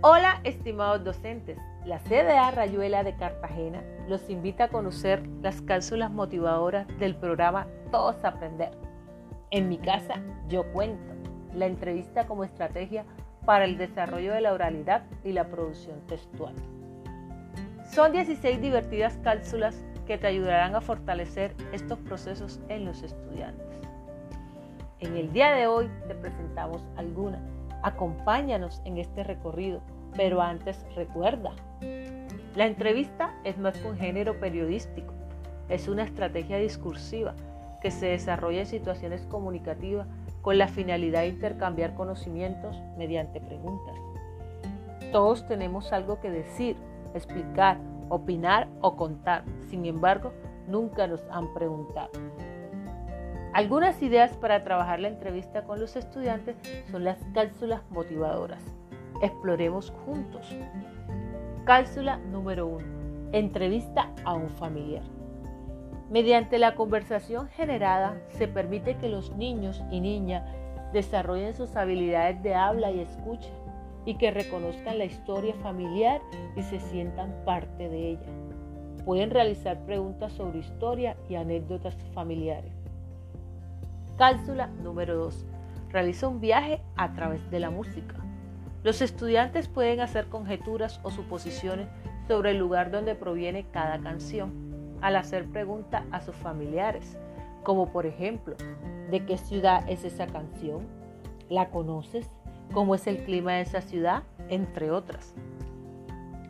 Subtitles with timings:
[0.00, 1.58] Hola, estimados docentes.
[1.84, 8.24] La CDA Rayuela de Cartagena los invita a conocer las cápsulas motivadoras del programa Todos
[8.24, 8.70] Aprender.
[9.50, 11.12] En mi casa, yo cuento
[11.52, 13.06] la entrevista como estrategia
[13.44, 16.54] para el desarrollo de la oralidad y la producción textual.
[17.90, 23.66] Son 16 divertidas cápsulas que te ayudarán a fortalecer estos procesos en los estudiantes.
[25.00, 27.57] En el día de hoy te presentamos algunas.
[27.82, 29.80] Acompáñanos en este recorrido,
[30.16, 31.52] pero antes recuerda,
[32.56, 35.12] la entrevista es más que un género periodístico,
[35.68, 37.34] es una estrategia discursiva
[37.80, 40.08] que se desarrolla en situaciones comunicativas
[40.42, 43.94] con la finalidad de intercambiar conocimientos mediante preguntas.
[45.12, 46.76] Todos tenemos algo que decir,
[47.14, 50.32] explicar, opinar o contar, sin embargo,
[50.66, 52.10] nunca nos han preguntado.
[53.54, 56.56] Algunas ideas para trabajar la entrevista con los estudiantes
[56.90, 58.62] son las cápsulas motivadoras.
[59.22, 60.54] Exploremos juntos.
[61.64, 62.86] Cápsula número 1.
[63.32, 65.02] Entrevista a un familiar.
[66.10, 70.44] Mediante la conversación generada se permite que los niños y niñas
[70.92, 73.50] desarrollen sus habilidades de habla y escucha
[74.04, 76.20] y que reconozcan la historia familiar
[76.56, 78.32] y se sientan parte de ella.
[79.04, 82.77] Pueden realizar preguntas sobre historia y anécdotas familiares.
[84.18, 85.46] Cápsula número 2.
[85.90, 88.16] Realiza un viaje a través de la música.
[88.82, 91.86] Los estudiantes pueden hacer conjeturas o suposiciones
[92.26, 97.16] sobre el lugar donde proviene cada canción al hacer preguntas a sus familiares,
[97.62, 98.56] como por ejemplo,
[99.08, 100.80] ¿de qué ciudad es esa canción?
[101.48, 102.28] ¿La conoces?
[102.72, 104.24] ¿Cómo es el clima de esa ciudad?
[104.48, 105.32] Entre otras.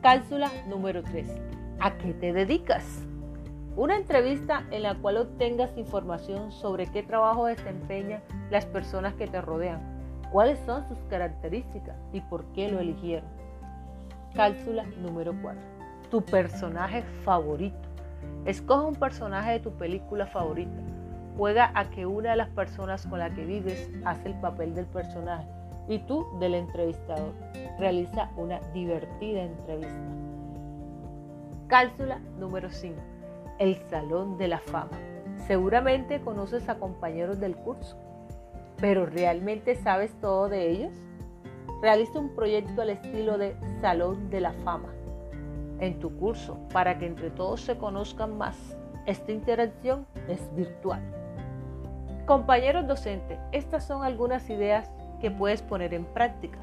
[0.01, 1.29] Cápsula número 3.
[1.81, 3.07] ¿A qué te dedicas?
[3.79, 9.41] Una entrevista en la cual obtengas información sobre qué trabajo desempeñan las personas que te
[9.41, 9.81] rodean,
[10.33, 13.29] cuáles son sus características y por qué lo eligieron.
[14.35, 15.63] Cápsula número 4.
[16.11, 17.79] Tu personaje favorito.
[18.47, 20.83] Escoge un personaje de tu película favorita.
[21.37, 24.87] Juega a que una de las personas con la que vives hace el papel del
[24.87, 25.47] personaje
[25.87, 27.33] y tú del entrevistador.
[27.79, 30.03] Realiza una divertida entrevista.
[31.69, 33.18] Cápsula número 5
[33.59, 34.99] el Salón de la Fama.
[35.47, 37.97] Seguramente conoces a compañeros del curso,
[38.81, 40.93] pero ¿realmente sabes todo de ellos?
[41.83, 44.93] Realiza un proyecto al estilo de Salón de la Fama
[45.81, 48.77] en tu curso para que entre todos se conozcan más.
[49.07, 51.01] Esta interacción es virtual.
[52.27, 54.91] Compañeros docentes, estas son algunas ideas
[55.21, 56.59] que puedes poner en práctica.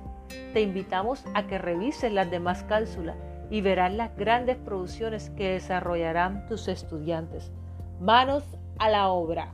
[0.54, 3.16] Te invitamos a que revises las demás cápsulas
[3.50, 7.52] y verás las grandes producciones que desarrollarán tus estudiantes.
[8.00, 8.44] Manos
[8.80, 9.54] a la obra.